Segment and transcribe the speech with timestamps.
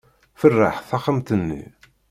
[0.39, 1.63] Feṛṛeḥ taxxamt-nni.